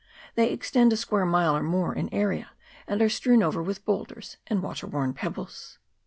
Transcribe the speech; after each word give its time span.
They 0.33 0.49
extend 0.51 0.91
a 0.93 0.97
square 0.97 1.27
mile 1.27 1.55
or 1.55 1.61
more 1.61 1.93
in 1.93 2.11
area, 2.11 2.49
and 2.87 2.99
are 3.03 3.07
strewed 3.07 3.43
over 3.43 3.61
with 3.61 3.85
boulders 3.85 4.37
and 4.47 4.63
water 4.63 4.87
worn 4.87 5.13
pebbles. 5.13 5.77